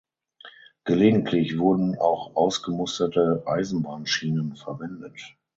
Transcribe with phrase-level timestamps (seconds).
[0.83, 5.35] Gelegentlich wurden auch ausgemusterte Eisenbahnschienen verwendet.